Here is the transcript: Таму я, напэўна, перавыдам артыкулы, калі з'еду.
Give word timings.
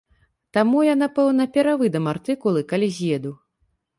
Таму 0.57 0.79
я, 0.85 0.95
напэўна, 1.01 1.45
перавыдам 1.57 2.09
артыкулы, 2.13 2.65
калі 2.71 2.87
з'еду. 2.97 3.31